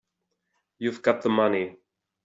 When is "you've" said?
0.79-1.03